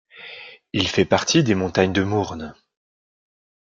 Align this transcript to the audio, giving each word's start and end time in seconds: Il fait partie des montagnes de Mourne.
Il 0.73 0.87
fait 0.87 1.05
partie 1.05 1.43
des 1.43 1.53
montagnes 1.53 1.93
de 1.93 2.01
Mourne. 2.01 2.55